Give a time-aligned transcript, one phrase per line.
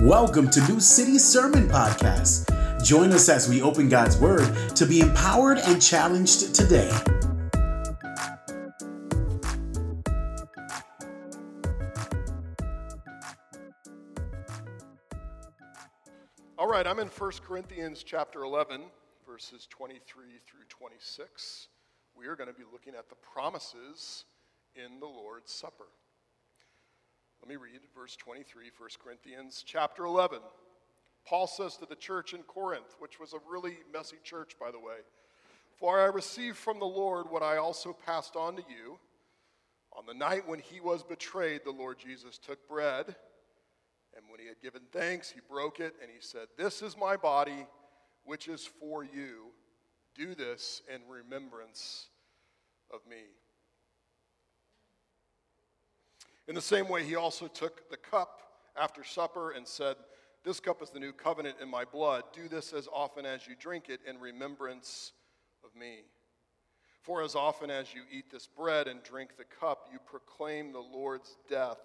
[0.00, 2.84] Welcome to New City Sermon Podcast.
[2.84, 6.90] Join us as we open God's Word to be empowered and challenged today.
[16.58, 18.82] All right, I'm in 1 Corinthians chapter 11,
[19.26, 21.68] verses 23 through 26.
[22.14, 24.24] We are going to be looking at the promises
[24.76, 25.88] in the Lord's Supper.
[27.42, 30.40] Let me read verse 23, 1 Corinthians chapter 11.
[31.26, 34.78] Paul says to the church in Corinth, which was a really messy church, by the
[34.78, 34.96] way,
[35.78, 38.98] For I received from the Lord what I also passed on to you.
[39.96, 43.16] On the night when he was betrayed, the Lord Jesus took bread,
[44.16, 47.16] and when he had given thanks, he broke it, and he said, This is my
[47.16, 47.66] body,
[48.24, 49.46] which is for you.
[50.14, 52.08] Do this in remembrance
[52.92, 53.22] of me.
[56.50, 58.40] In the same way, he also took the cup
[58.76, 59.94] after supper and said,
[60.42, 62.24] This cup is the new covenant in my blood.
[62.32, 65.12] Do this as often as you drink it in remembrance
[65.62, 65.98] of me.
[67.02, 70.80] For as often as you eat this bread and drink the cup, you proclaim the
[70.80, 71.78] Lord's death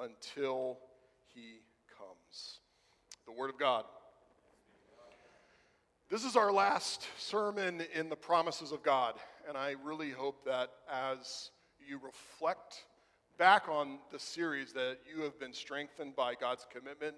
[0.00, 0.80] until
[1.32, 1.60] he
[1.96, 2.58] comes.
[3.26, 3.84] The Word of God.
[6.08, 9.14] This is our last sermon in the promises of God,
[9.48, 12.86] and I really hope that as you reflect
[13.40, 17.16] back on the series that you have been strengthened by God's commitment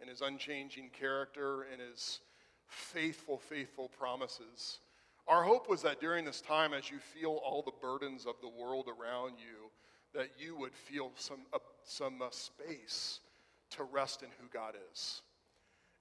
[0.00, 2.18] and his unchanging character and his
[2.66, 4.80] faithful, faithful promises.
[5.28, 8.48] Our hope was that during this time, as you feel all the burdens of the
[8.48, 9.70] world around you,
[10.18, 13.20] that you would feel some, uh, some uh, space
[13.70, 15.22] to rest in who God is.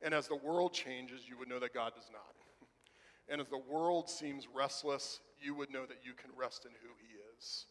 [0.02, 2.34] And as the world changes, you would know that God does not.
[3.30, 6.90] And as the world seems restless, you would know that you can rest in who
[6.98, 7.68] He is.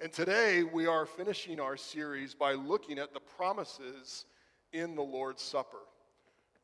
[0.00, 4.24] And today we are finishing our series by looking at the promises
[4.72, 5.82] in the Lord's Supper.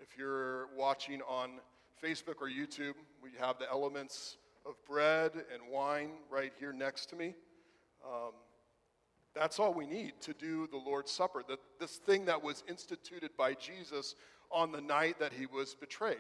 [0.01, 1.61] If you're watching on
[2.03, 7.17] Facebook or YouTube, we have the elements of bread and wine right here next to
[7.17, 7.35] me.
[8.05, 8.33] Um,
[9.35, 13.31] that's all we need to do the Lord's Supper, the, this thing that was instituted
[13.37, 14.17] by Jesus
[14.51, 16.17] on the night that he was betrayed.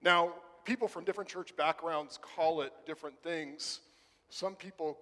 [0.00, 0.32] Now,
[0.64, 3.80] people from different church backgrounds call it different things.
[4.30, 4.96] Some people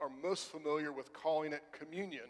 [0.00, 2.28] are most familiar with calling it communion.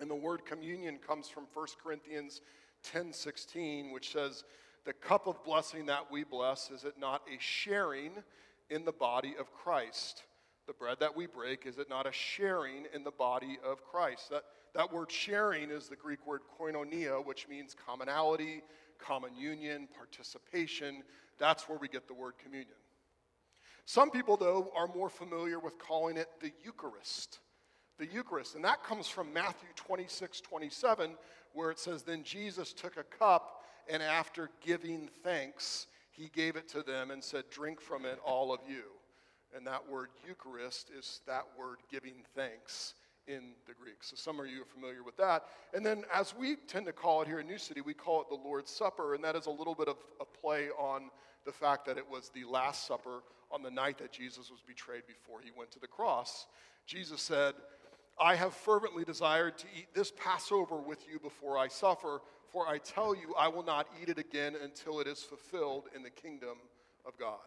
[0.00, 2.40] And the word communion comes from 1 Corinthians
[2.82, 4.44] 10:16, which says,
[4.84, 8.24] "The cup of blessing that we bless is it not a sharing
[8.70, 10.24] in the body of Christ?
[10.66, 14.30] The bread that we break is it not a sharing in the body of Christ?"
[14.30, 18.62] That that word sharing is the Greek word koinonia, which means commonality,
[18.98, 21.02] common union, participation.
[21.38, 22.76] That's where we get the word communion.
[23.90, 27.40] Some people, though, are more familiar with calling it the Eucharist.
[27.98, 28.54] The Eucharist.
[28.54, 31.16] And that comes from Matthew 26, 27,
[31.54, 36.68] where it says, Then Jesus took a cup, and after giving thanks, he gave it
[36.68, 38.84] to them and said, Drink from it, all of you.
[39.56, 42.94] And that word Eucharist is that word giving thanks
[43.26, 44.04] in the Greek.
[44.04, 45.46] So some of you are familiar with that.
[45.74, 48.28] And then, as we tend to call it here in New City, we call it
[48.28, 51.10] the Lord's Supper, and that is a little bit of a play on
[51.44, 53.22] the fact that it was the Last Supper
[53.52, 56.46] on the night that Jesus was betrayed before he went to the cross.
[56.86, 57.54] Jesus said,
[58.18, 62.20] I have fervently desired to eat this Passover with you before I suffer,
[62.52, 66.02] for I tell you, I will not eat it again until it is fulfilled in
[66.02, 66.58] the kingdom
[67.06, 67.38] of God.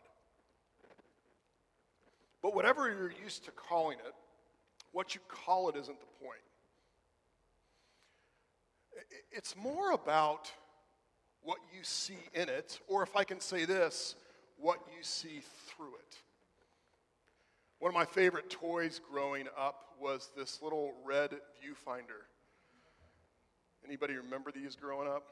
[2.42, 4.14] But whatever you're used to calling it,
[4.92, 6.40] what you call it isn't the point.
[9.32, 10.52] It's more about
[11.42, 14.16] what you see in it, or if I can say this,
[14.58, 16.18] what you see through it.
[17.80, 22.24] One of my favorite toys growing up was this little red viewfinder.
[23.86, 25.24] Anybody remember these growing up?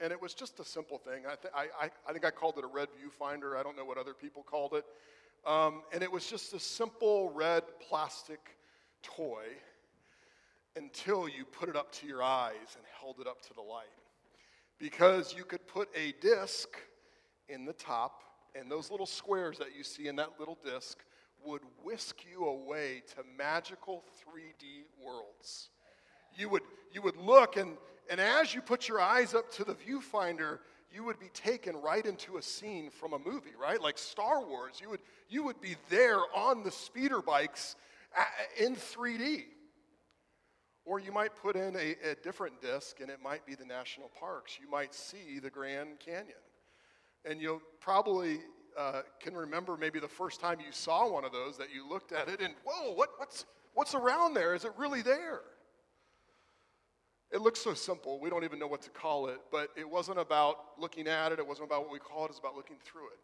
[0.00, 1.22] And it was just a simple thing.
[1.26, 3.56] I, th- I, I, I think I called it a red viewfinder.
[3.56, 4.84] I don't know what other people called it.
[5.46, 8.56] Um, and it was just a simple red plastic
[9.02, 9.44] toy
[10.76, 13.86] until you put it up to your eyes and held it up to the light.
[14.78, 16.68] Because you could put a disc
[17.48, 18.22] in the top
[18.54, 20.98] and those little squares that you see in that little disc
[21.44, 25.70] would whisk you away to magical 3D worlds.
[26.36, 26.62] You would,
[26.92, 27.76] you would look, and,
[28.10, 30.58] and as you put your eyes up to the viewfinder,
[30.92, 33.80] you would be taken right into a scene from a movie, right?
[33.80, 34.80] Like Star Wars.
[34.80, 37.76] You would, you would be there on the speeder bikes
[38.58, 39.44] in 3D.
[40.84, 44.10] Or you might put in a, a different disc, and it might be the national
[44.18, 44.58] parks.
[44.60, 46.34] You might see the Grand Canyon.
[47.24, 48.40] And you probably
[48.78, 52.12] uh, can remember maybe the first time you saw one of those that you looked
[52.12, 53.44] at it and, whoa, what, what's,
[53.74, 54.54] What's around there?
[54.54, 55.40] Is it really there?
[57.32, 60.18] It looks so simple, we don't even know what to call it, but it wasn't
[60.18, 63.06] about looking at it, it wasn't about what we call it, it's about looking through
[63.06, 63.20] it.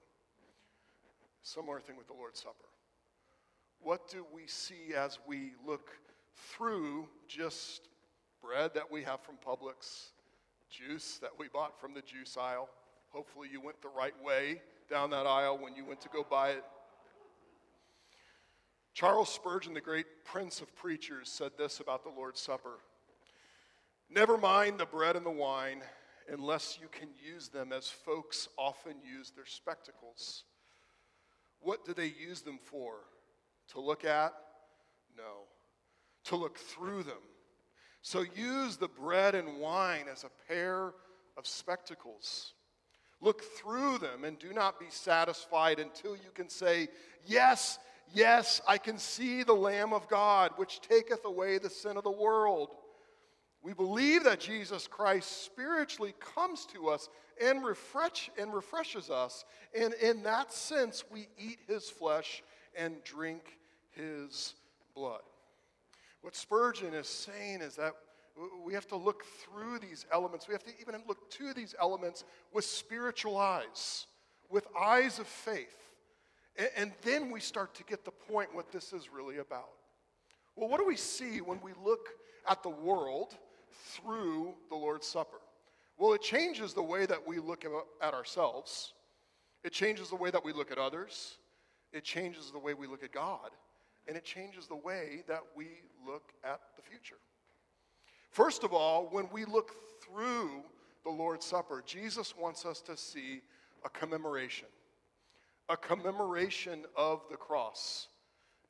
[1.43, 2.55] Similar thing with the Lord's Supper.
[3.81, 5.91] What do we see as we look
[6.37, 7.89] through just
[8.41, 10.11] bread that we have from Publix,
[10.71, 12.69] juice that we bought from the juice aisle?
[13.17, 14.61] Hopefully, you went the right way
[14.91, 16.63] down that aisle when you went to go buy it.
[18.93, 22.79] Charles Spurgeon, the great prince of preachers, said this about the Lord's Supper
[24.11, 25.81] Never mind the bread and the wine
[26.31, 30.45] unless you can use them as folks often use their spectacles.
[31.61, 32.97] What do they use them for?
[33.69, 34.35] To look at?
[35.17, 35.47] No.
[36.25, 37.23] To look through them.
[38.03, 40.93] So use the bread and wine as a pair
[41.39, 42.53] of spectacles.
[43.21, 46.89] Look through them and do not be satisfied until you can say,
[47.25, 47.79] Yes,
[48.15, 52.11] yes, I can see the Lamb of God, which taketh away the sin of the
[52.11, 52.71] world.
[53.63, 57.09] We believe that Jesus Christ spiritually comes to us
[57.43, 59.45] and, refresh, and refreshes us.
[59.77, 62.45] And in that sense, we eat his flesh
[62.77, 63.59] and drink
[63.91, 64.55] his
[64.95, 65.23] blood.
[66.21, 67.95] What Spurgeon is saying is that
[68.65, 70.47] we have to look through these elements.
[70.49, 74.07] We have to even look to these elements with spiritual eyes,
[74.51, 75.77] with eyes of faith.
[76.77, 79.69] And, then we start to get the point what this is really about.
[80.55, 82.09] Well, what do we see when we look
[82.49, 83.37] at the world
[83.93, 85.41] through the Lord's Supper?
[85.99, 87.65] Well, it changes the way that we look
[88.03, 88.93] at ourselves,
[89.65, 91.37] it changes the way that we look at others,
[91.93, 93.51] it changes the way we look at God,
[94.09, 95.67] and it changes the way that we
[96.07, 97.17] look at the future.
[98.37, 100.63] First of all, when we look through
[101.05, 103.41] the Lord's Supper, Jesus wants us to see
[103.83, 104.69] a commemoration,
[105.71, 108.09] a commemoration of the cross.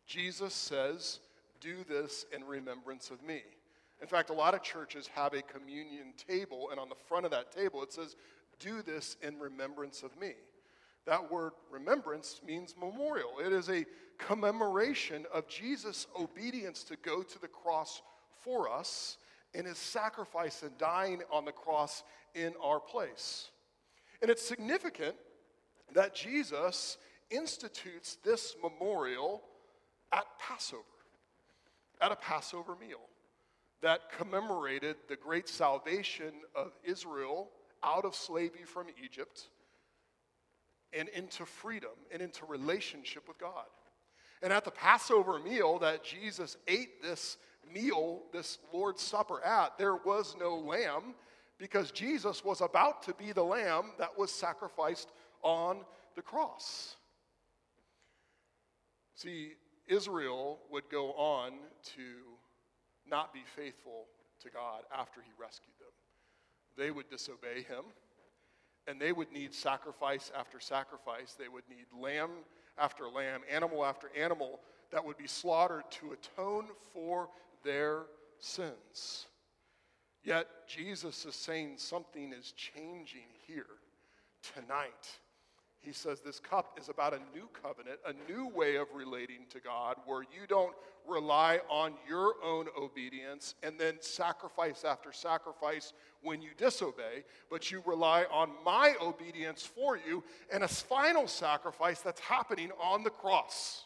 [0.07, 1.19] Jesus says,
[1.61, 3.43] Do this in remembrance of me.
[4.01, 7.33] In fact, a lot of churches have a communion table, and on the front of
[7.33, 8.15] that table it says,
[8.61, 10.35] Do this in remembrance of me.
[11.07, 13.41] That word remembrance means memorial.
[13.45, 13.85] It is a
[14.17, 18.01] commemoration of Jesus' obedience to go to the cross
[18.45, 19.19] for us
[19.57, 22.03] and his sacrifice and dying on the cross
[22.35, 23.51] in our place.
[24.21, 25.17] And it's significant
[25.95, 26.99] that Jesus
[27.31, 29.43] institutes this memorial
[30.13, 30.83] at Passover,
[32.01, 33.01] at a Passover meal
[33.83, 37.49] that commemorated the great salvation of Israel
[37.83, 39.49] out of slavery from Egypt
[40.93, 43.67] and into freedom and into relationship with God.
[44.43, 47.37] And at the Passover meal that Jesus ate this
[47.73, 51.15] meal, this Lord's Supper at, there was no lamb
[51.59, 55.11] because Jesus was about to be the lamb that was sacrificed
[55.43, 55.79] on
[56.15, 56.97] the cross.
[59.15, 59.53] See,
[59.87, 61.53] Israel would go on
[61.97, 62.03] to
[63.09, 64.07] not be faithful
[64.43, 65.89] to God after he rescued them.
[66.77, 67.85] They would disobey him,
[68.87, 71.35] and they would need sacrifice after sacrifice.
[71.39, 72.31] They would need lamb
[72.79, 74.61] after lamb, animal after animal
[74.91, 77.29] that would be slaughtered to atone for
[77.67, 78.05] their
[78.39, 79.27] sins.
[80.25, 83.67] Yet Jesus is saying something is changing here
[84.55, 85.19] tonight
[85.87, 89.61] he says this cup is about a new covenant, a new way of relating to
[89.61, 90.75] God, where you don't
[91.09, 97.85] rely on your own obedience and then sacrifice after sacrifice when you disobey, but you
[97.87, 103.86] rely on my obedience for you and a final sacrifice that's happening on the cross.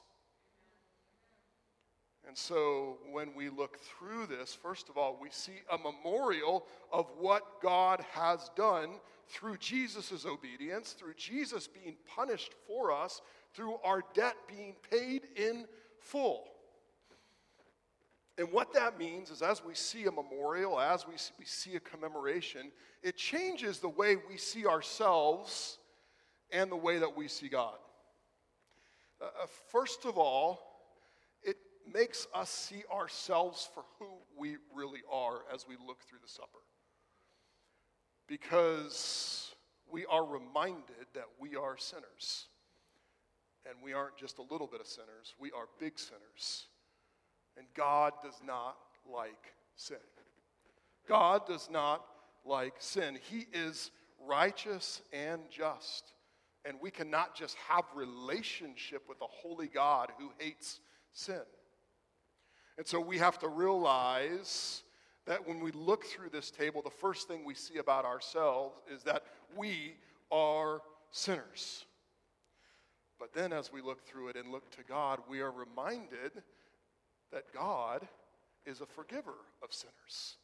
[2.26, 7.06] And so when we look through this, first of all, we see a memorial of
[7.18, 8.90] what God has done
[9.28, 13.22] through Jesus' obedience, through Jesus being punished for us,
[13.54, 15.66] through our debt being paid in
[15.98, 16.44] full.
[18.38, 21.76] And what that means is, as we see a memorial, as we see, we see
[21.76, 22.70] a commemoration,
[23.02, 25.78] it changes the way we see ourselves
[26.50, 27.76] and the way that we see God.
[29.20, 30.69] Uh, uh first of all,
[31.92, 36.60] makes us see ourselves for who we really are as we look through the supper
[38.30, 39.52] because
[39.90, 42.46] we are reminded that we are sinners.
[43.66, 46.68] And we aren't just a little bit of sinners, we are big sinners.
[47.58, 48.76] And God does not
[49.12, 49.96] like sin.
[51.08, 52.04] God does not
[52.46, 53.18] like sin.
[53.20, 53.90] He is
[54.24, 56.14] righteous and just.
[56.64, 60.80] And we cannot just have relationship with a holy God who hates
[61.12, 61.42] sin.
[62.80, 64.84] And so we have to realize
[65.26, 69.02] that when we look through this table, the first thing we see about ourselves is
[69.02, 69.22] that
[69.54, 69.96] we
[70.32, 71.84] are sinners.
[73.18, 76.42] But then, as we look through it and look to God, we are reminded
[77.30, 78.08] that God
[78.64, 80.38] is a forgiver of sinners.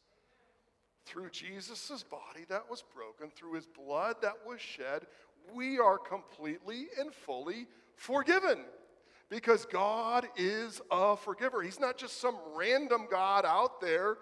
[1.05, 5.07] Through Jesus' body that was broken, through his blood that was shed,
[5.55, 7.65] we are completely and fully
[7.95, 8.59] forgiven
[9.29, 11.61] because God is a forgiver.
[11.61, 14.17] He's not just some random God out there,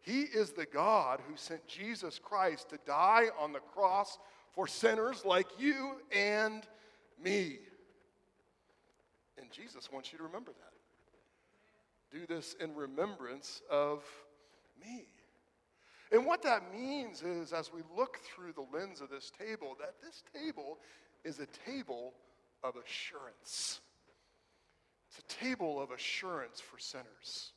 [0.00, 4.18] He is the God who sent Jesus Christ to die on the cross
[4.54, 6.66] for sinners like you and
[7.22, 7.58] me.
[9.38, 12.18] And Jesus wants you to remember that.
[12.18, 14.02] Do this in remembrance of
[14.80, 15.04] me.
[16.12, 19.94] And what that means is, as we look through the lens of this table, that
[20.02, 20.78] this table
[21.24, 22.14] is a table
[22.62, 23.80] of assurance.
[25.08, 27.52] It's a table of assurance for sinners.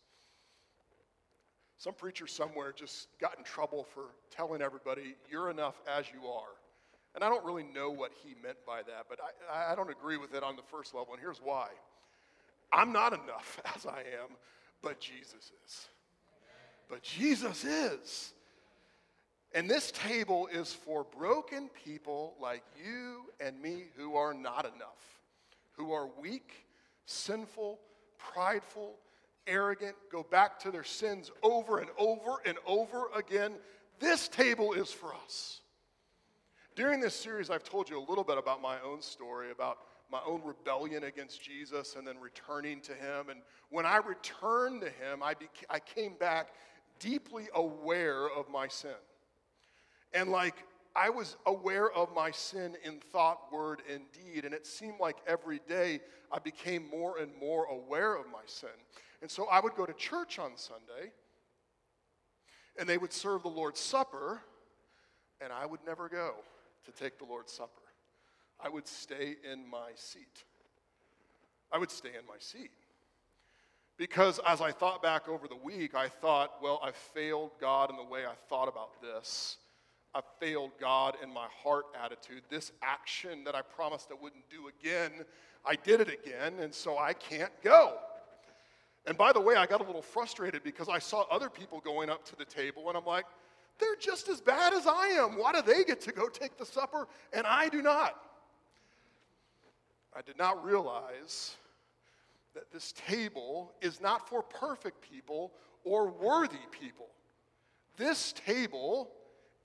[1.78, 6.50] Some preacher somewhere just got in trouble for telling everybody, you're enough as you are.
[7.16, 9.20] And I don't really know what he meant by that, but
[9.52, 11.70] I, I don't agree with it on the first level, and here's why.
[12.72, 14.36] I'm not enough as I am,
[14.82, 15.88] but Jesus is.
[16.90, 18.34] But Jesus is.
[19.54, 25.22] And this table is for broken people like you and me who are not enough,
[25.74, 26.52] who are weak,
[27.10, 27.80] sinful,
[28.18, 28.96] prideful,
[29.48, 33.54] arrogant, go back to their sins over and over and over again.
[34.00, 35.62] This table is for us.
[36.76, 39.80] During this series, I've told you a little bit about my own story, about
[40.12, 43.30] my own rebellion against Jesus and then returning to Him.
[43.30, 46.50] And when I returned to Him, I, beca- I came back
[47.00, 48.92] deeply aware of my sin.
[50.14, 50.56] And like
[50.96, 54.46] I was aware of my sin in thought, word, and deed.
[54.46, 58.70] And it seemed like every day I became more and more aware of my sin.
[59.22, 61.12] And so I would go to church on Sunday,
[62.78, 64.42] and they would serve the Lord's Supper,
[65.42, 66.36] and I would never go
[66.86, 67.82] to take the Lord's Supper.
[68.60, 70.44] I would stay in my seat.
[71.72, 72.72] I would stay in my seat.
[73.98, 77.98] Because as I thought back over the week, I thought, well, I failed God in
[77.98, 79.58] the way I thought about this.
[80.14, 82.42] I failed God in my heart attitude.
[82.50, 85.12] This action that I promised I wouldn't do again,
[85.66, 87.98] I did it again, and so I can't go.
[89.06, 92.10] And by the way, I got a little frustrated because I saw other people going
[92.10, 93.26] up to the table, and I'm like,
[93.80, 95.38] they're just as bad as I am.
[95.38, 98.20] Why do they get to go take the supper and I do not?
[100.16, 101.56] I did not realize
[102.56, 105.54] that this table is not for perfect people
[105.86, 107.08] or worthy people.
[107.96, 109.12] This table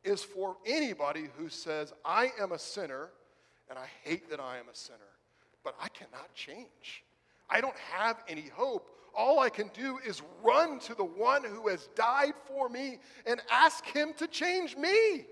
[0.05, 3.09] is for anybody who says, I am a sinner
[3.69, 4.99] and I hate that I am a sinner,
[5.65, 7.03] but I cannot change.
[7.49, 8.91] I don't have any hope.
[9.17, 13.41] All I can do is run to the one who has died for me and
[13.51, 15.25] ask him to change me.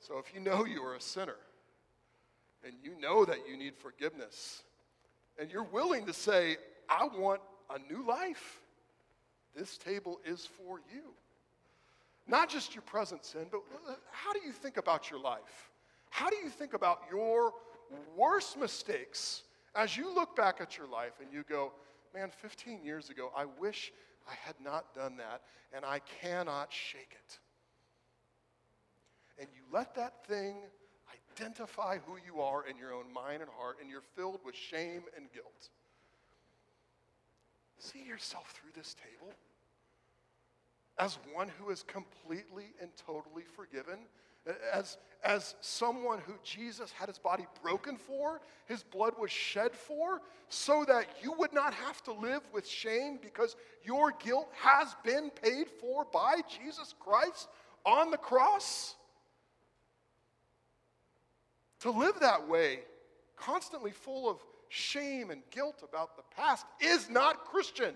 [0.00, 1.36] So if you know you are a sinner
[2.64, 4.62] and you know that you need forgiveness
[5.38, 6.56] and you're willing to say,
[6.88, 8.60] I want a new life,
[9.54, 11.02] this table is for you.
[12.28, 13.62] Not just your present sin, but
[14.12, 15.70] how do you think about your life?
[16.10, 17.54] How do you think about your
[18.16, 19.42] worst mistakes
[19.74, 21.72] as you look back at your life and you go,
[22.14, 23.92] man, 15 years ago, I wish
[24.28, 25.42] I had not done that,
[25.72, 27.38] and I cannot shake it.
[29.38, 30.56] And you let that thing
[31.32, 35.02] identify who you are in your own mind and heart, and you're filled with shame
[35.16, 35.70] and guilt.
[37.78, 39.32] See yourself through this table
[40.98, 43.98] as one who is completely and totally forgiven,
[44.72, 50.20] as, as someone who Jesus had his body broken for, his blood was shed for,
[50.48, 55.30] so that you would not have to live with shame because your guilt has been
[55.30, 57.48] paid for by Jesus Christ
[57.84, 58.94] on the cross.
[61.80, 62.80] To live that way,
[63.36, 64.38] constantly full of
[64.68, 67.94] shame and guilt about the past, is not Christian.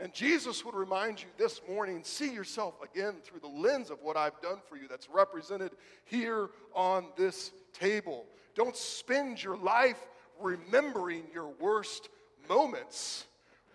[0.00, 4.16] And Jesus would remind you this morning see yourself again through the lens of what
[4.16, 5.72] I've done for you that's represented
[6.04, 8.26] here on this table.
[8.56, 10.00] Don't spend your life
[10.40, 12.08] remembering your worst
[12.48, 13.26] moments.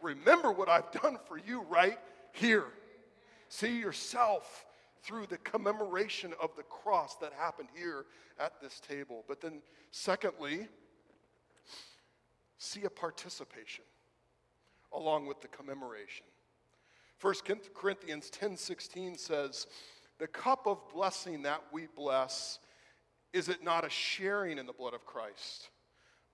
[0.02, 1.98] Remember what I've done for you right
[2.34, 2.66] here.
[3.48, 4.66] See yourself
[5.04, 8.06] through the commemoration of the cross that happened here
[8.38, 9.24] at this table.
[9.28, 9.62] But then,
[9.92, 10.68] secondly,
[12.58, 13.86] see a participation
[14.94, 16.26] along with the commemoration.
[17.20, 19.68] 1 Corinthians 10:16 says,
[20.18, 22.60] "The cup of blessing that we bless,
[23.34, 25.70] is it not a sharing in the blood of Christ?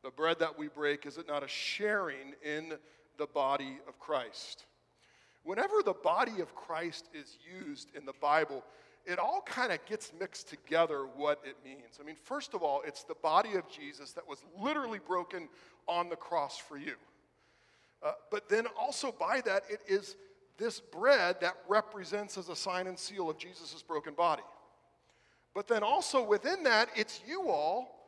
[0.04, 2.80] The bread that we break, is it not a sharing in
[3.18, 4.66] the body of Christ?"
[5.44, 8.64] Whenever the body of Christ is used in the Bible,
[9.06, 12.00] it all kind of gets mixed together what it means.
[12.00, 15.48] I mean, first of all, it's the body of Jesus that was literally broken
[15.88, 16.96] on the cross for you.
[18.06, 20.16] Uh, but then also by that, it is
[20.58, 24.44] this bread that represents as a sign and seal of Jesus' broken body.
[25.56, 28.08] But then also within that, it's you all,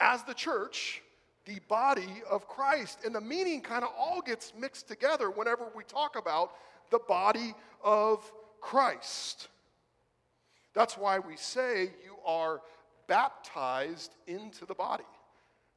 [0.00, 1.02] as the church,
[1.44, 2.98] the body of Christ.
[3.04, 6.52] And the meaning kind of all gets mixed together whenever we talk about
[6.90, 8.30] the body of
[8.60, 9.48] Christ.
[10.74, 12.60] That's why we say you are
[13.06, 15.04] baptized into the body.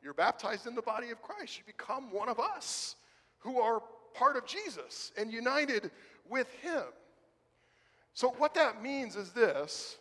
[0.01, 1.59] You're baptized in the body of Christ.
[1.59, 2.95] You become one of us
[3.41, 3.81] who are
[4.13, 5.91] part of Jesus and united
[6.29, 6.83] with Him.
[8.13, 9.97] So, what that means is this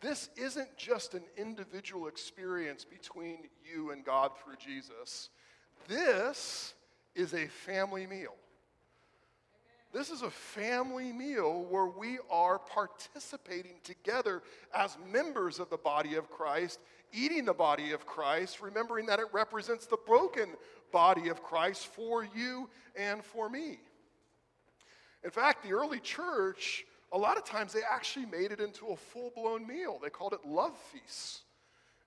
[0.00, 5.30] this isn't just an individual experience between you and God through Jesus,
[5.88, 6.74] this
[7.14, 8.34] is a family meal.
[9.94, 14.42] This is a family meal where we are participating together
[14.74, 16.80] as members of the body of Christ,
[17.12, 20.48] eating the body of Christ, remembering that it represents the broken
[20.94, 23.80] body of Christ for you and for me.
[25.24, 28.96] In fact, the early church, a lot of times they actually made it into a
[28.96, 29.98] full blown meal.
[30.00, 31.42] They called it love feasts.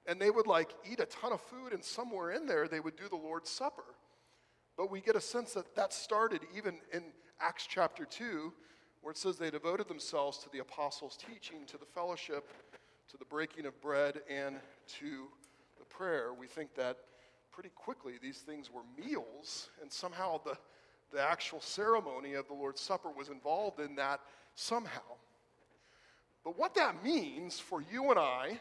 [0.06, 2.96] And they would like eat a ton of food, and somewhere in there they would
[2.96, 3.84] do the Lord's Supper.
[4.78, 7.04] But we get a sense that that started even in
[7.42, 8.54] Acts chapter 2,
[9.02, 12.50] where it says they devoted themselves to the apostles' teaching, to the fellowship,
[13.10, 14.56] to the breaking of bread, and
[15.00, 15.28] to
[15.78, 16.34] the prayer.
[16.34, 16.98] We think that
[17.58, 20.56] pretty quickly these things were meals, and somehow the,
[21.12, 24.20] the actual ceremony of the Lord's Supper was involved in that
[24.54, 25.02] somehow.
[26.44, 28.60] But what that means for you and I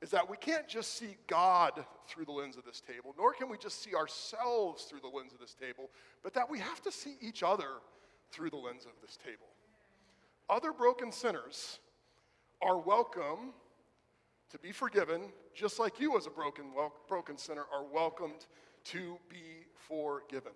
[0.00, 3.48] is that we can't just see God through the lens of this table, nor can
[3.48, 5.90] we just see ourselves through the lens of this table,
[6.22, 7.80] but that we have to see each other
[8.30, 9.48] through the lens of this table.
[10.48, 11.80] Other broken sinners
[12.62, 13.52] are welcome
[14.50, 15.22] to be forgiven,
[15.54, 18.46] just like you, as a broken, well, broken sinner, are welcomed
[18.84, 20.52] to be forgiven.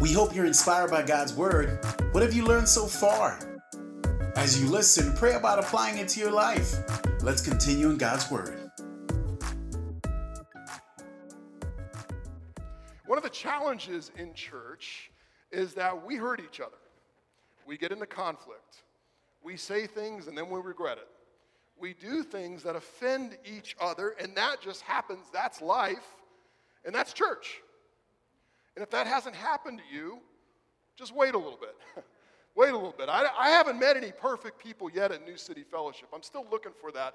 [0.00, 1.84] We hope you're inspired by God's Word.
[2.12, 3.38] What have you learned so far?
[4.36, 6.74] As you listen, pray about applying it to your life.
[7.22, 8.70] Let's continue in God's Word.
[13.06, 15.10] One of the challenges in church
[15.50, 16.78] is that we hurt each other.
[17.66, 18.84] We get into conflict.
[19.42, 21.08] We say things and then we regret it.
[21.78, 25.26] We do things that offend each other, and that just happens.
[25.32, 26.04] That's life,
[26.84, 27.62] and that's church.
[28.76, 30.18] And if that hasn't happened to you,
[30.94, 31.74] just wait a little bit.
[32.54, 33.08] wait a little bit.
[33.08, 36.08] I, I haven't met any perfect people yet at New City Fellowship.
[36.14, 37.14] I'm still looking for that.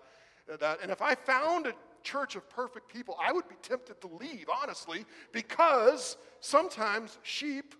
[0.59, 0.79] that.
[0.81, 4.47] And if I found a church of perfect people, I would be tempted to leave,
[4.61, 7.75] honestly, because sometimes sheep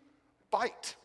[0.51, 0.95] bite.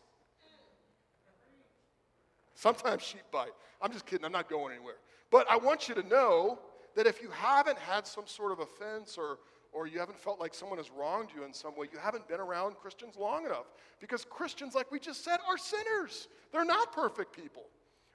[2.61, 3.49] Sometimes sheep bite.
[3.81, 4.97] I'm just kidding, I'm not going anywhere.
[5.31, 6.59] But I want you to know
[6.95, 9.39] that if you haven't had some sort of offense or,
[9.71, 12.39] or you haven't felt like someone has wronged you in some way, you haven't been
[12.39, 13.65] around Christians long enough.
[13.99, 16.27] Because Christians, like we just said, are sinners.
[16.51, 17.63] They're not perfect people.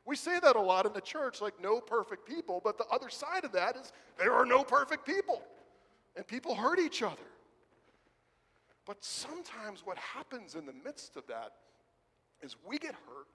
[0.04, 3.10] We say that a lot in the church, like no perfect people, but the other
[3.10, 5.42] side of that is there are no perfect people.
[6.14, 7.16] And people hurt each other.
[8.86, 11.50] But sometimes what happens in the midst of that
[12.42, 13.26] is we get hurt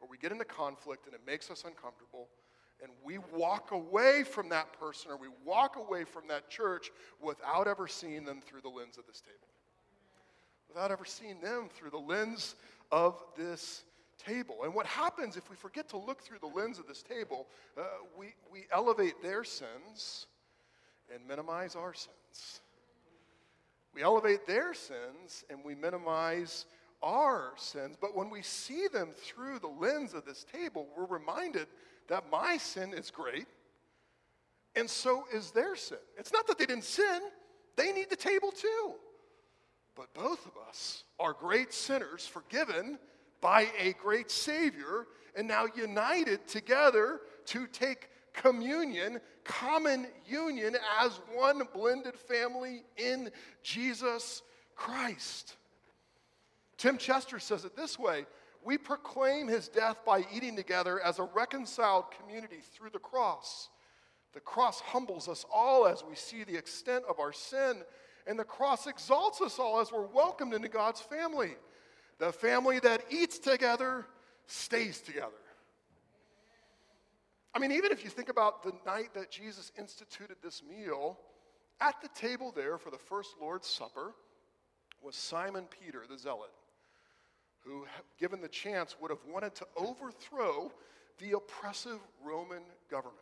[0.00, 2.28] or we get into conflict and it makes us uncomfortable
[2.82, 7.66] and we walk away from that person or we walk away from that church without
[7.66, 9.48] ever seeing them through the lens of this table.
[10.68, 12.54] Without ever seeing them through the lens
[12.92, 13.84] of this
[14.18, 14.56] table.
[14.64, 17.46] And what happens if we forget to look through the lens of this table,
[17.78, 17.82] uh,
[18.18, 20.26] we, we elevate their sins
[21.12, 22.60] and minimize our sins.
[23.94, 26.66] We elevate their sins and we minimize
[27.06, 31.68] our sins, but when we see them through the lens of this table, we're reminded
[32.08, 33.46] that my sin is great,
[34.74, 35.98] and so is their sin.
[36.18, 37.20] It's not that they didn't sin,
[37.76, 38.94] they need the table too.
[39.94, 42.98] But both of us are great sinners, forgiven
[43.40, 51.62] by a great Savior, and now united together to take communion, common union as one
[51.72, 53.30] blended family in
[53.62, 54.42] Jesus
[54.74, 55.54] Christ.
[56.78, 58.26] Tim Chester says it this way
[58.62, 63.68] We proclaim his death by eating together as a reconciled community through the cross.
[64.32, 67.82] The cross humbles us all as we see the extent of our sin,
[68.26, 71.54] and the cross exalts us all as we're welcomed into God's family.
[72.18, 74.06] The family that eats together
[74.46, 75.32] stays together.
[77.54, 81.18] I mean, even if you think about the night that Jesus instituted this meal,
[81.80, 84.12] at the table there for the first Lord's Supper
[85.02, 86.50] was Simon Peter, the zealot
[87.66, 87.84] who,
[88.18, 90.70] given the chance, would have wanted to overthrow
[91.18, 93.18] the oppressive Roman government.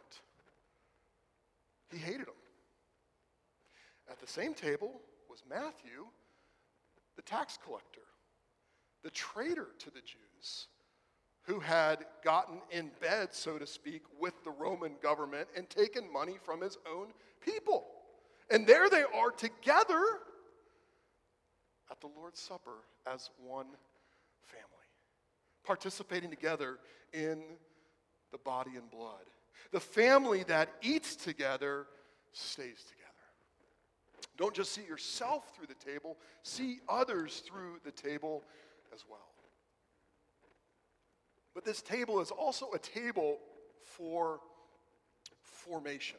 [1.91, 2.35] He hated them.
[4.11, 6.07] At the same table was Matthew,
[7.17, 8.01] the tax collector,
[9.03, 10.67] the traitor to the Jews,
[11.43, 16.37] who had gotten in bed, so to speak, with the Roman government and taken money
[16.43, 17.09] from his own
[17.41, 17.87] people.
[18.51, 20.03] And there they are together
[21.91, 23.69] at the Lord's Supper as one
[25.65, 26.79] participating together
[27.13, 27.43] in
[28.33, 29.25] the body and blood.
[29.73, 31.87] The family that eats together
[32.33, 33.05] stays together.
[34.37, 38.43] Don't just see yourself through the table, see others through the table
[38.93, 39.21] as well.
[41.55, 43.39] But this table is also a table
[43.85, 44.41] for
[45.41, 46.19] formation.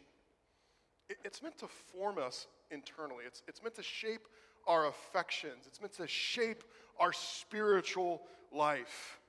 [1.24, 4.28] It's meant to form us internally, it's, it's meant to shape
[4.66, 6.64] our affections, it's meant to shape
[7.00, 9.20] our spiritual life.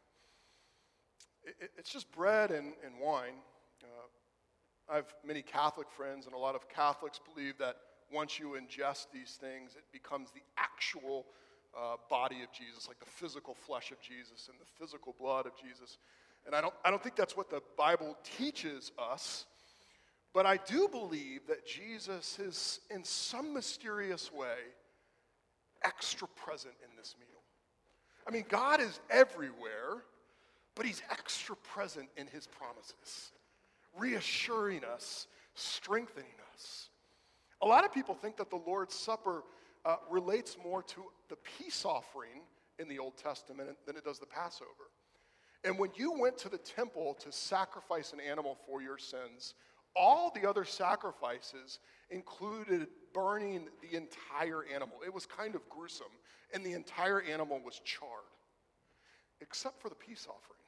[1.78, 3.34] It's just bread and, and wine.
[3.82, 7.76] Uh, I have many Catholic friends, and a lot of Catholics believe that
[8.12, 11.26] once you ingest these things, it becomes the actual
[11.76, 15.52] uh, body of Jesus, like the physical flesh of Jesus and the physical blood of
[15.56, 15.98] Jesus.
[16.46, 19.46] And I don't, I don't think that's what the Bible teaches us,
[20.32, 24.58] but I do believe that Jesus is, in some mysterious way,
[25.84, 27.40] extra present in this meal.
[28.26, 30.02] I mean, God is everywhere,
[30.76, 33.32] but He's extra present in His promises,
[33.98, 36.90] reassuring us, strengthening us.
[37.62, 39.42] A lot of people think that the Lord's Supper
[39.84, 42.42] uh, relates more to the peace offering
[42.78, 44.90] in the Old Testament than it does the Passover.
[45.64, 49.54] And when you went to the temple to sacrifice an animal for your sins,
[49.96, 54.98] all the other sacrifices included burning the entire animal.
[55.04, 56.06] It was kind of gruesome,
[56.52, 58.10] and the entire animal was charred,
[59.40, 60.65] except for the peace offering.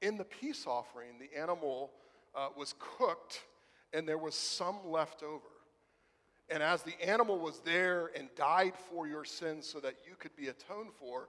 [0.00, 1.90] In the peace offering, the animal
[2.34, 3.42] uh, was cooked,
[3.92, 5.46] and there was some left over.
[6.50, 10.34] And as the animal was there and died for your sins so that you could
[10.36, 11.28] be atoned for,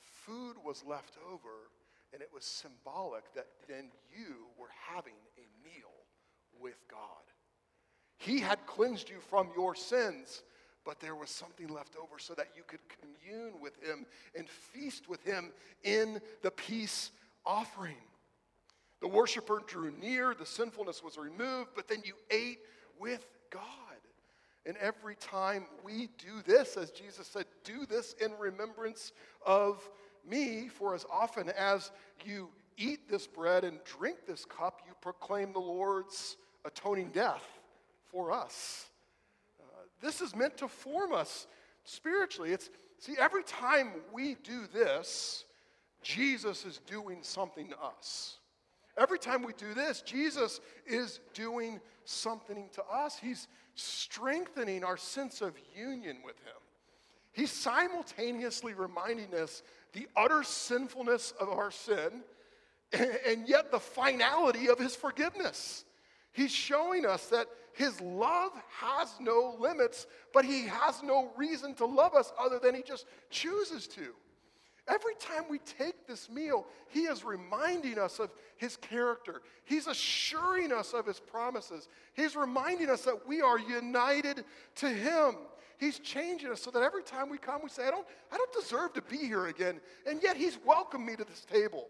[0.00, 1.70] food was left over,
[2.12, 5.92] and it was symbolic that then you were having a meal
[6.60, 7.00] with God.
[8.18, 10.42] He had cleansed you from your sins,
[10.84, 15.08] but there was something left over so that you could commune with Him and feast
[15.08, 15.52] with Him
[15.84, 17.10] in the peace
[17.46, 17.96] offering.
[19.00, 22.58] The worshiper drew near, the sinfulness was removed, but then you ate
[22.98, 23.62] with God.
[24.64, 29.12] And every time we do this, as Jesus said, do this in remembrance
[29.46, 29.88] of
[30.28, 31.92] me, for as often as
[32.24, 37.44] you eat this bread and drink this cup, you proclaim the Lord's atoning death
[38.08, 38.86] for us.
[39.60, 41.46] Uh, this is meant to form us
[41.84, 42.52] spiritually.
[42.52, 45.44] It's see, every time we do this,
[46.06, 48.36] Jesus is doing something to us.
[48.96, 53.18] Every time we do this, Jesus is doing something to us.
[53.18, 56.54] He's strengthening our sense of union with Him.
[57.32, 59.64] He's simultaneously reminding us
[59.94, 62.22] the utter sinfulness of our sin
[62.92, 65.84] and yet the finality of His forgiveness.
[66.30, 71.84] He's showing us that His love has no limits, but He has no reason to
[71.84, 74.14] love us other than He just chooses to.
[74.88, 79.42] Every time we take this meal, He is reminding us of His character.
[79.64, 81.88] He's assuring us of His promises.
[82.14, 84.44] He's reminding us that we are united
[84.76, 85.36] to Him.
[85.78, 88.52] He's changing us so that every time we come, we say, I don't, I don't
[88.52, 89.80] deserve to be here again.
[90.06, 91.88] And yet He's welcomed me to this table.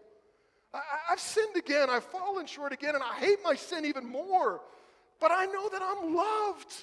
[0.73, 0.81] I,
[1.11, 1.91] I've sinned again.
[1.91, 4.63] I've fallen short again, and I hate my sin even more.
[5.21, 6.75] But I know that I'm loved.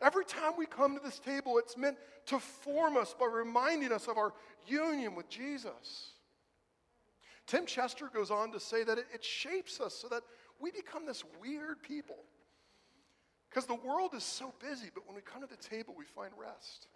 [0.00, 4.06] Every time we come to this table, it's meant to form us by reminding us
[4.06, 4.32] of our
[4.66, 6.12] union with Jesus.
[7.46, 10.22] Tim Chester goes on to say that it, it shapes us so that
[10.60, 12.16] we become this weird people.
[13.48, 16.30] Because the world is so busy, but when we come to the table, we find
[16.38, 16.86] rest.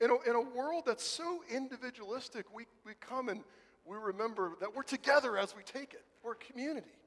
[0.00, 3.42] In a, in a world that's so individualistic, we, we come and
[3.84, 6.04] we remember that we're together as we take it.
[6.22, 6.97] We're a community.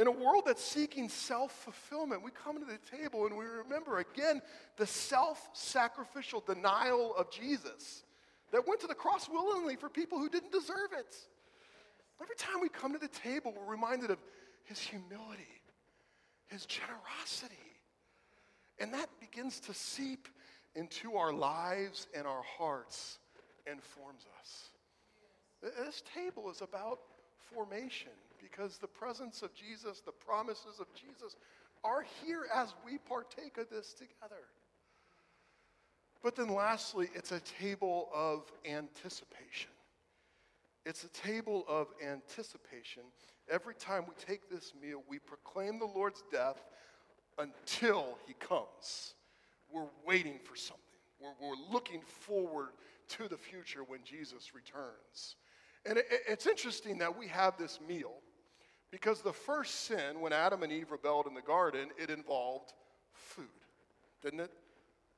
[0.00, 3.98] In a world that's seeking self fulfillment, we come to the table and we remember
[3.98, 4.40] again
[4.78, 8.04] the self sacrificial denial of Jesus
[8.50, 11.16] that went to the cross willingly for people who didn't deserve it.
[12.22, 14.16] Every time we come to the table, we're reminded of
[14.64, 15.60] his humility,
[16.46, 17.54] his generosity.
[18.78, 20.28] And that begins to seep
[20.74, 23.18] into our lives and our hearts
[23.66, 24.70] and forms us.
[25.62, 27.00] This table is about
[27.54, 31.36] formation because the presence of Jesus, the promises of Jesus
[31.84, 34.42] are here as we partake of this together.
[36.22, 39.70] But then, lastly, it's a table of anticipation.
[40.84, 43.02] It's a table of anticipation.
[43.50, 46.62] Every time we take this meal, we proclaim the Lord's death
[47.38, 49.14] until he comes.
[49.72, 50.84] We're waiting for something.
[51.20, 52.70] We're, we're looking forward
[53.10, 55.36] to the future when Jesus returns.
[55.86, 58.14] And it, it's interesting that we have this meal
[58.90, 62.72] because the first sin, when Adam and Eve rebelled in the garden, it involved
[63.12, 63.46] food,
[64.22, 64.50] didn't it?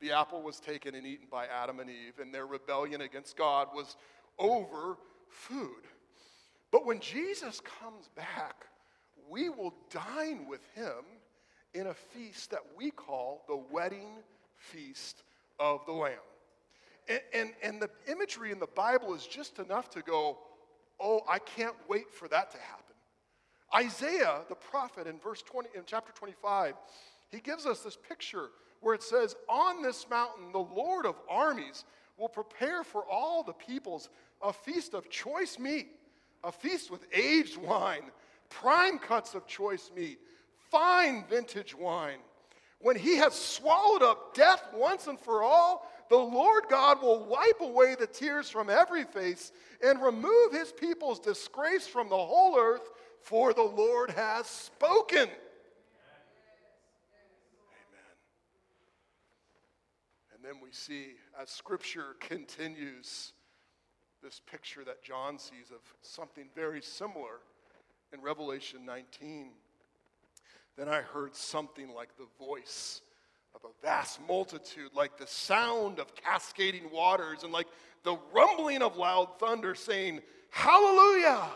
[0.00, 3.68] The apple was taken and eaten by Adam and Eve, and their rebellion against God
[3.74, 3.96] was
[4.38, 5.86] over food.
[6.70, 8.66] But when Jesus comes back,
[9.28, 11.04] we will dine with him
[11.74, 14.08] in a feast that we call the wedding
[14.56, 15.22] feast
[15.58, 16.12] of the Lamb.
[17.08, 20.38] And, and, and, the imagery in the Bible is just enough to go,
[21.00, 22.91] oh, I can't wait for that to happen.
[23.74, 26.74] Isaiah, the prophet, in verse 20, in chapter 25,
[27.30, 31.84] he gives us this picture where it says, On this mountain, the Lord of armies
[32.18, 34.10] will prepare for all the peoples
[34.42, 35.88] a feast of choice meat,
[36.44, 38.10] a feast with aged wine,
[38.50, 40.18] prime cuts of choice meat,
[40.70, 42.18] fine vintage wine.
[42.80, 47.60] When he has swallowed up death once and for all, the Lord God will wipe
[47.60, 52.90] away the tears from every face and remove his people's disgrace from the whole earth,
[53.22, 55.16] for the Lord has spoken.
[55.16, 55.30] Amen.
[60.34, 63.32] And then we see, as scripture continues,
[64.22, 67.40] this picture that John sees of something very similar
[68.12, 69.50] in Revelation 19.
[70.76, 73.02] Then I heard something like the voice
[73.54, 77.66] of a vast multitude, like the sound of cascading waters, and like
[78.02, 81.50] the rumbling of loud thunder, saying, Hallelujah!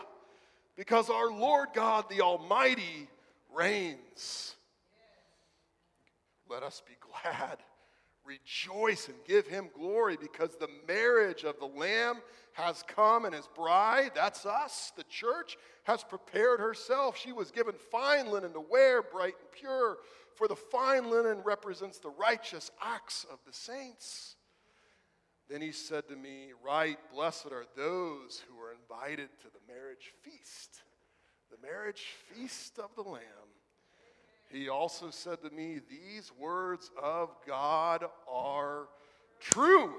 [0.77, 3.09] Because our Lord God the Almighty
[3.53, 4.55] reigns.
[6.49, 7.57] Let us be glad
[8.27, 12.17] rejoice and give him glory because the marriage of the Lamb
[12.53, 17.17] has come and his bride, that's us, the church, has prepared herself.
[17.17, 19.97] She was given fine linen to wear, bright and pure,
[20.35, 24.35] for the fine linen represents the righteous acts of the saints.
[25.49, 28.56] Then he said to me, Write, blessed are those who
[28.89, 30.81] invited to the marriage feast,
[31.51, 33.21] the marriage feast of the Lamb.
[34.49, 38.87] He also said to me, These words of God are
[39.39, 39.93] true.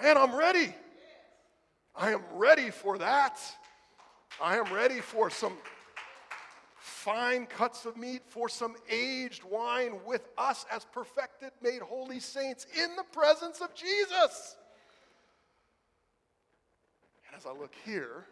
[0.00, 0.74] Man, I'm ready.
[1.94, 3.38] I am ready for that.
[4.42, 5.52] I am ready for some
[6.78, 12.66] fine cuts of meat, for some aged wine with us as perfected, made holy saints
[12.74, 14.56] in the presence of Jesus.
[17.42, 18.24] As I look here,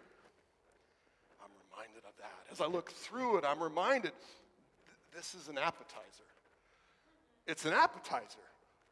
[1.42, 2.52] I'm reminded of that.
[2.52, 4.12] As I look through it, I'm reminded
[5.12, 6.28] this is an appetizer.
[7.48, 8.38] It's an appetizer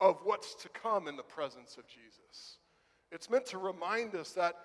[0.00, 2.56] of what's to come in the presence of Jesus.
[3.12, 4.56] It's meant to remind us that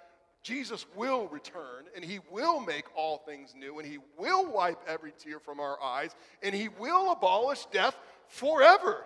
[0.41, 5.13] Jesus will return and he will make all things new and he will wipe every
[5.19, 7.95] tear from our eyes and he will abolish death
[8.27, 9.05] forever.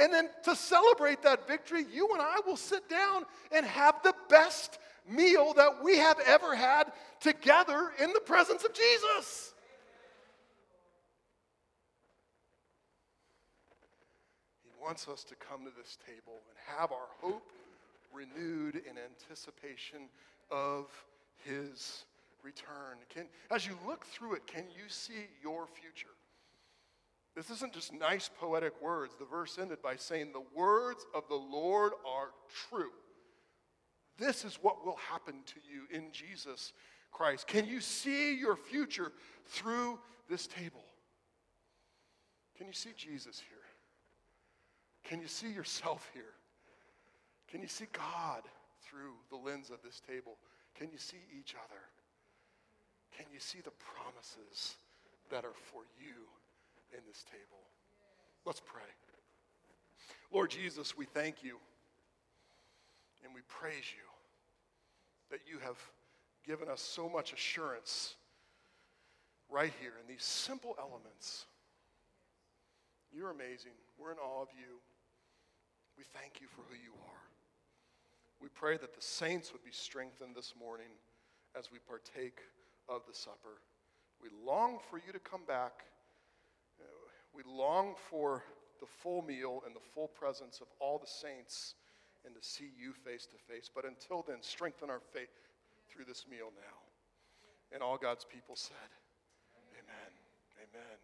[0.00, 4.14] And then to celebrate that victory, you and I will sit down and have the
[4.30, 4.78] best
[5.08, 9.54] meal that we have ever had together in the presence of Jesus.
[14.62, 17.50] He wants us to come to this table and have our hope
[18.12, 20.08] renewed in anticipation
[20.50, 20.86] of
[21.44, 22.04] his
[22.42, 22.98] return.
[23.08, 26.14] Can, as you look through it, can you see your future?
[27.34, 29.14] This isn't just nice poetic words.
[29.18, 32.30] The verse ended by saying, The words of the Lord are
[32.68, 32.90] true.
[34.18, 36.72] This is what will happen to you in Jesus
[37.12, 37.46] Christ.
[37.46, 39.12] Can you see your future
[39.46, 40.84] through this table?
[42.56, 43.58] Can you see Jesus here?
[45.04, 46.34] Can you see yourself here?
[47.48, 48.42] Can you see God
[48.82, 50.36] through the lens of this table?
[50.74, 51.80] Can you see each other?
[53.16, 54.76] Can you see the promises
[55.30, 56.26] that are for you
[56.92, 57.62] in this table?
[58.44, 58.82] Let's pray.
[60.32, 61.58] Lord Jesus, we thank you
[63.24, 64.07] and we praise you
[65.30, 65.78] that you have
[66.46, 68.14] given us so much assurance
[69.50, 71.46] right here in these simple elements.
[73.12, 73.72] You're amazing.
[73.98, 74.80] We're in awe of you.
[75.96, 77.22] We thank you for who you are.
[78.40, 80.92] We pray that the saints would be strengthened this morning
[81.58, 82.38] as we partake
[82.88, 83.60] of the supper.
[84.22, 85.84] We long for you to come back.
[86.80, 86.84] Uh,
[87.34, 88.44] we long for
[88.80, 91.74] the full meal and the full presence of all the saints
[92.24, 93.70] and to see you face to face.
[93.72, 95.28] But until then, strengthen our faith
[95.90, 96.76] through this meal now.
[97.72, 98.76] And all God's people said,
[99.78, 100.10] Amen.
[100.62, 100.98] Amen.